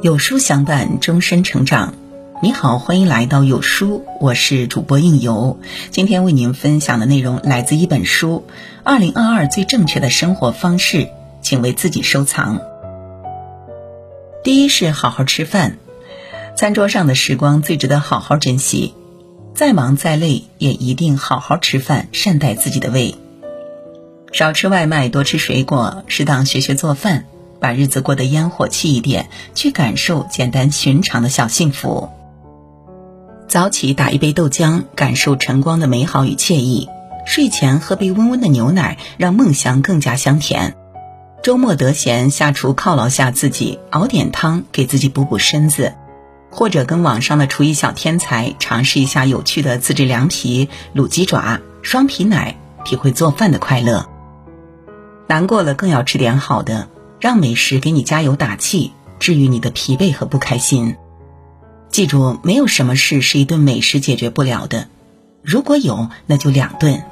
[0.00, 1.92] 有书相伴，终身成长。
[2.40, 5.58] 你好，欢迎来到有书，我是主播应由。
[5.90, 8.44] 今天为您分享的内容来自一本书
[8.84, 10.98] 《二零二二最正确的生活方式》，
[11.42, 12.60] 请为自己收藏。
[14.44, 15.78] 第一是好好吃饭，
[16.54, 18.94] 餐桌上的时光最值得好好珍惜。
[19.52, 23.16] 再忙再累，也一定好好吃饭，善待自己的胃。
[24.30, 27.24] 少吃外卖，多吃水果，适当学学做饭，
[27.60, 32.08] 把日子过得烟火气一点，去感受简单寻常的小幸福。
[33.48, 36.88] 早起打一杯豆浆，感受晨光的美好与惬意；
[37.26, 40.76] 睡前喝杯温温的牛奶，让梦乡更加香甜。
[41.42, 45.94] 周末得闲，下厨犒劳下自己，熬点汤给自己补补身子，
[46.50, 54.06] 或者跟网上的厨艺小天才尝试一下有趣的自制凉皮、卤鸡爪、双皮奶，体会做饭的快乐。
[55.26, 56.88] 难过了更要吃点好的，
[57.20, 60.96] 让美食给你加油打气，治愈你的疲惫和不开心。
[61.90, 64.88] 记住，没有什么事是一顿美食解决不了的，
[65.42, 67.02] 如果有，那就两顿。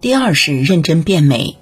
[0.00, 1.56] 第二是认真变美，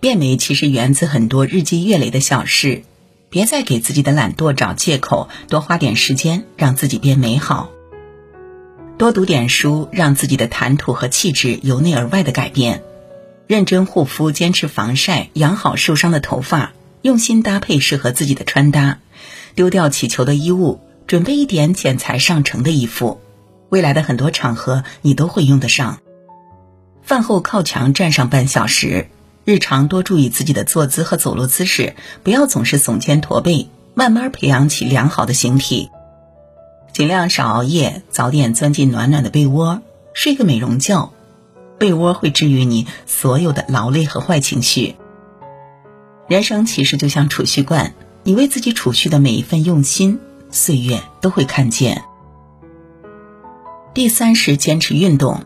[0.00, 2.84] 变美其实源自很多日积月累的小事，
[3.28, 7.68] 别再给自己的懒惰找借口，多花点时间让自己变美好。
[8.96, 12.82] 多读点书，让自己的谈吐和气质由内而外的改变。
[13.48, 18.98] 认真护肤，坚持防晒，养好受伤的头发，用心搭配适合自己的穿搭，
[19.54, 23.22] 丢掉乞求的衣物，准备一点剪裁上乘的衣服，
[23.70, 25.98] 未来的很多场合你都会用得上。
[27.02, 29.08] 饭后靠墙站上半小时，
[29.46, 35.88] 日常多注意自己的坐姿和走路姿势，不要总是耸肩驼背，慢慢培养起良好的形体。
[36.92, 39.80] 尽量少熬夜，早点钻进暖暖的被窝，
[40.12, 41.14] 睡个美容觉。
[41.78, 44.96] 被窝会治愈你所有的劳累和坏情绪。
[46.26, 52.02] 人生其实就像储蓄罐，你为自己储蓄的每一份用心，岁月都会看见。
[53.94, 55.44] 第三是坚持运动，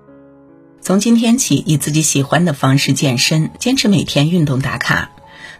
[0.81, 5.11] 从今天起以自己喜欢的方式健身，坚持每天运动打卡，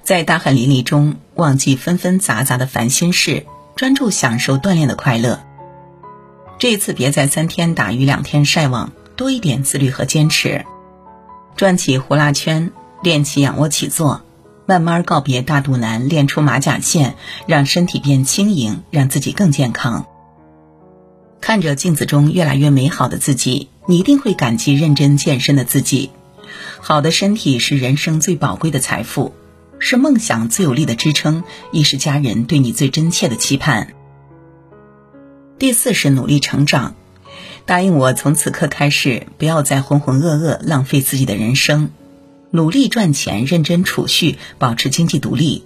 [0.03, 3.47] 在大汗淋漓中忘记纷纷杂杂的烦心事，
[3.77, 5.41] 专注享受锻炼的快乐。
[6.59, 8.93] 这一次别再三天打鱼两天晒网。
[9.17, 10.65] 多一点自律和坚持，
[11.57, 14.23] 转起呼啦圈，练起仰卧起坐，
[14.67, 20.07] 慢慢告别大肚腩，练出马甲线，让身体变轻盈，让自己更健康。
[21.41, 26.11] 看着镜子中越来越美好的自己，你一定会感激认真健身的自己。
[26.81, 29.35] 好的身体是人生最宝贵的财富，
[29.79, 31.43] 是梦想最有力的支撑，
[31.73, 33.95] 亦是家人对你最真切的期盼。
[35.59, 36.95] 第四是努力成长。
[37.65, 41.91] 答应我，从此刻开始，不要再浑浑噩噩浪费自己的人生，
[42.51, 45.65] 努力赚钱，认真储蓄，保持经济独立，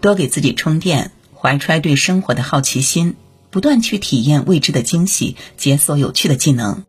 [0.00, 3.14] 多给自己充电，怀揣对生活的好奇心，
[3.50, 6.84] 不断去体验未知的惊喜，解锁有趣的技能。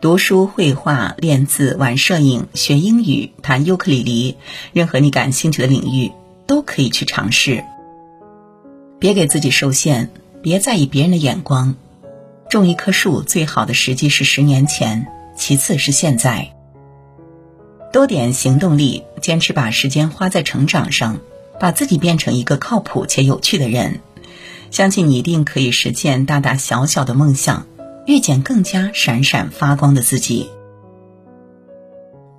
[0.00, 4.36] 读书、绘画、练字、玩摄影、学英语、弹尤克里里，
[4.72, 6.12] 任何你感兴趣的领域
[6.46, 7.64] 都可以去尝试。
[8.98, 11.74] 别给自己受限，别在意别人的眼光。
[12.50, 15.06] 种一棵树，最好的时机是十年前，
[15.36, 16.52] 其次是现在。
[17.92, 21.20] 多点行动力，坚持把时间花在成长上，
[21.60, 24.00] 把自己变成一个靠谱且有趣的人。
[24.72, 27.66] 相信你一定可以实现大大小小的梦想，
[28.04, 30.50] 遇见更加闪闪发光的自己。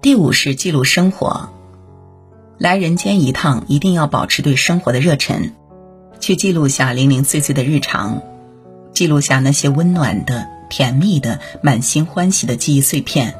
[0.01, 1.49] 第五是记录生活，
[2.57, 5.53] 来人间一趟，一定要保持对生活的热忱，
[6.19, 8.21] 去记录下零零碎碎的日常。
[8.93, 13.35] 记录下那些温暖的、甜蜜的、满心欢喜的记忆碎片，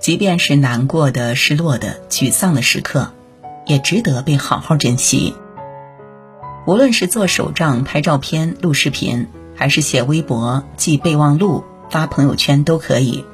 [0.00, 3.12] 即便是难过的、失落的、沮丧的时刻，
[3.66, 5.34] 也值得被好好珍惜。
[6.66, 9.26] 无论是做手账、拍照片、录视频，
[9.56, 13.24] 还是写微博、记备忘录、发朋友圈，都可以。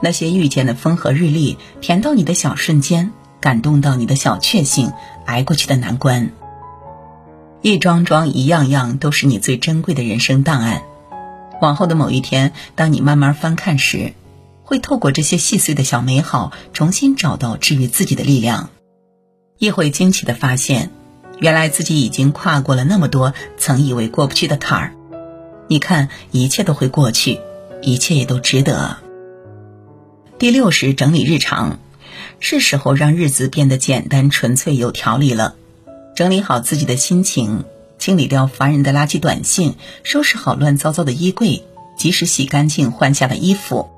[0.00, 4.92] 那些遇见的风和日丽，甜到你的小瞬间，感动到你的小确幸，
[5.26, 6.30] 挨过去的难关。
[7.62, 10.82] 一桩桩、一样样，都是你最珍贵的人生档案。
[11.60, 14.12] 往后的某一天，当你慢慢翻看时，
[14.62, 18.70] 会透过这些细碎的小美好，重新找到治愈自己的力量，
[19.58, 20.90] 亦会惊奇的发现，
[21.40, 24.92] 原来自己已经跨过了那么多曾以为过不去的坎儿。
[25.66, 27.40] 你看，一切都会过去，
[27.82, 28.98] 一切也都值得。
[30.38, 31.80] 第六是整理日常，
[32.38, 35.56] 是时候让日子变得简单、纯粹、有条理了。
[36.16, 37.66] 整理好自己的心情，
[37.98, 41.62] 清理掉烦人的垃圾短信，收拾好乱糟糟的衣柜，
[41.94, 43.90] 及时洗干净换下的衣服，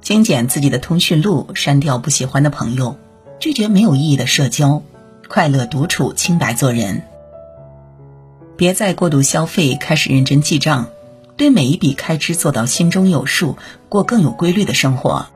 [0.00, 2.96] 精简自己的通讯录，删掉不喜欢的朋友，
[3.38, 4.82] 拒绝没有意义的社交，
[5.28, 7.02] 快乐独处，清白做人。
[8.56, 10.88] 别再过度消费，开始认真记账，
[11.36, 13.58] 对每一笔开支做到心中有数，
[13.90, 15.26] 过更有规律的生活。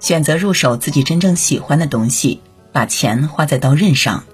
[0.00, 2.40] 选择入手自己真正喜欢的东西，
[2.72, 4.24] 把钱花在刀刃上。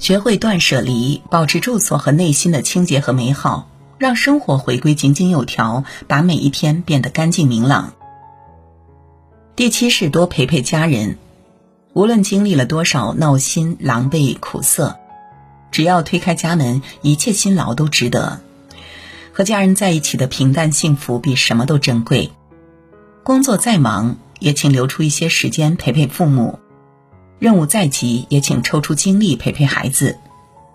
[0.00, 3.68] 学会断舍离，保持住所和内心的清洁和美好，
[3.98, 7.92] 让生活回归井井有条，把每一天变得干净明朗。
[9.54, 11.18] 第七是多陪陪家人，
[11.92, 14.96] 无论经历了多少闹心、狼狈、苦涩，
[15.70, 18.40] 只要推开家门，一切辛劳都值得。
[19.34, 22.30] 和家人在一起的平淡幸福比什么都珍贵。
[23.22, 26.58] 工作再忙，也请留出一些时间陪陪父母。
[27.40, 30.16] 任务再急，也请抽出精力陪陪孩子；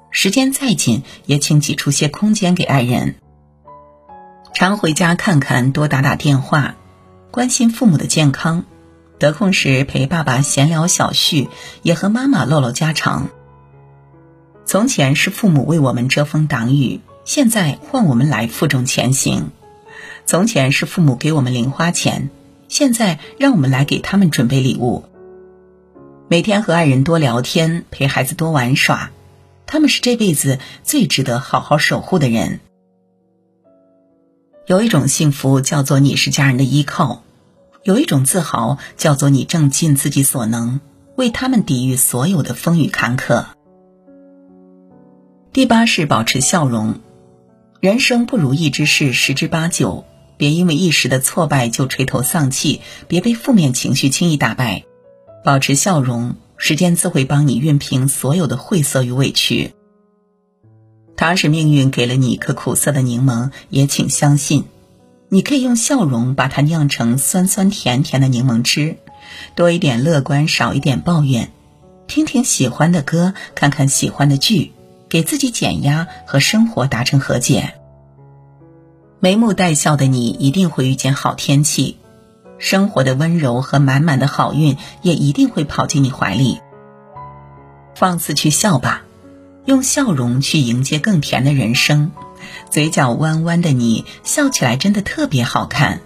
[0.10, 3.16] 时间再紧，也请挤出些空间给爱人。
[4.54, 6.76] 常回家看看，多打打电话，
[7.30, 8.66] 关心父母的健康。
[9.20, 11.50] 得空时陪爸爸闲聊小叙，
[11.84, 13.30] 也和妈妈唠唠家常。
[14.66, 19.52] 从前是父母为我们遮风挡雨，现在换我们来负重前行。
[20.26, 22.32] 从前是父母给我们零花钱，
[22.68, 25.06] 现在让我们来给他们准备礼物。
[26.28, 29.12] 每天和爱人多聊天，陪孩子多玩耍，
[29.68, 32.62] 他们是这辈子最值得好好守护的人。
[34.66, 37.22] 有一种幸福叫做你是家人的依靠，
[37.84, 40.80] 有一种自豪叫做你正尽自己所能，
[41.16, 43.46] 为他们抵御所有的风雨坎坷。
[45.54, 47.02] 第八是保持笑容，
[47.80, 50.06] 人生不如意之事十之八九，
[50.38, 54.86] 别因为一时的挫败就垂头丧气，别被负面情绪轻易打败。
[55.46, 59.76] 保持笑容，时间自会帮你熨平所有的晦涩与委屈。
[61.16, 64.64] 倘使命运给了你一颗苦涩的柠檬，也请相信，
[65.30, 68.98] 你可以用笑容把它酿成酸酸甜甜的柠檬汁。
[69.54, 71.52] 多一点乐观，少一点抱怨，
[72.08, 74.72] 听听喜欢的歌，看看喜欢的剧，
[75.08, 77.76] 给自己减压，和生活达成和解。
[79.20, 81.98] 眉目带笑的你，一定会遇见好天气。
[82.58, 86.60] 生活的温柔和满满的好运也一定会跑进你怀里。
[87.96, 89.04] 放肆去笑吧，
[89.66, 92.12] 用笑容去迎接更甜的人生。
[92.70, 96.02] 嘴角弯弯的你，笑起来真的特别好看。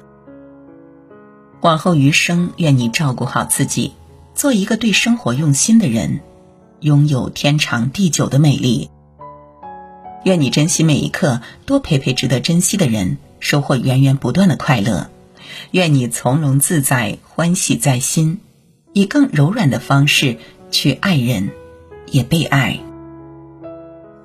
[1.61, 3.93] 往后余生，愿你照顾好自己，
[4.33, 6.21] 做一个对生活用心的人，
[6.79, 8.89] 拥有天长地久的美丽。
[10.23, 15.09] 愿你珍惜每一刻，多陪陪值得珍惜的人，收获源源不断的快乐。
[15.71, 18.39] 愿你从容自在，欢喜在心，
[18.93, 20.37] 以更柔软的方式
[20.71, 21.49] 去爱人，
[22.11, 22.79] 也被爱。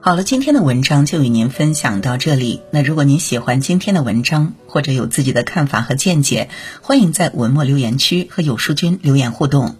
[0.00, 2.60] 好了，今天的文章就与您分享到这里。
[2.70, 6.50] 那如果您喜欢今天的文章，或者有自己的看法和见解，
[6.82, 9.76] 欢迎在文末留言区和有书君留言互动。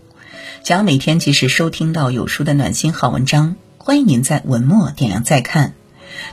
[0.63, 5.75] 想要每天及时收听到有书的暖心好文章，欢迎您在文末点亮再看。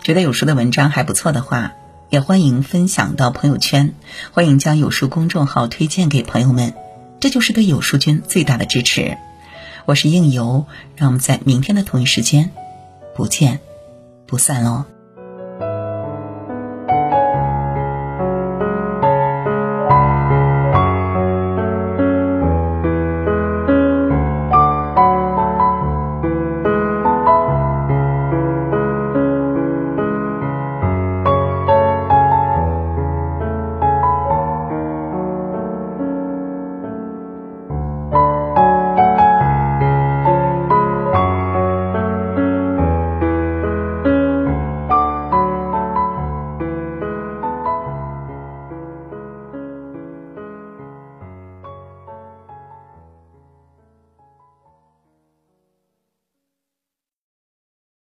[0.03, 1.73] 觉得有书的文章还不错的话。
[2.11, 3.95] 也欢迎分享到朋友圈，
[4.33, 6.73] 欢迎将有书公众号推荐给朋友们，
[7.21, 9.17] 这就是对有书君最大的支持。
[9.85, 10.65] 我是应由，
[10.97, 12.51] 让我们在明天的同一时间
[13.15, 13.61] 不见
[14.27, 14.83] 不散喽。